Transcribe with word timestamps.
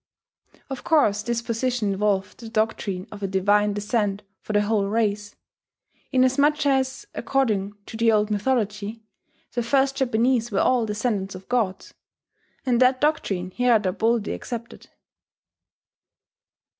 Of 0.67 0.83
course 0.83 1.21
this 1.21 1.43
position 1.43 1.93
involved 1.93 2.39
the 2.39 2.49
doctrine 2.49 3.05
of 3.11 3.21
a 3.21 3.27
divine 3.27 3.73
descent 3.73 4.23
for 4.41 4.51
the 4.51 4.63
whole 4.63 4.87
race, 4.87 5.35
inasmuch 6.11 6.65
as, 6.65 7.05
according 7.13 7.73
to 7.85 7.97
the 7.97 8.11
old 8.11 8.31
mythology, 8.31 9.03
the 9.51 9.61
first 9.61 9.95
Japanese 9.97 10.49
were 10.51 10.57
all 10.57 10.87
descendants 10.87 11.35
of 11.35 11.47
gods, 11.47 11.93
and 12.65 12.81
that 12.81 12.99
doctrine 12.99 13.51
Hirata 13.51 13.91
boldly 13.91 14.33
accepted. 14.33 14.89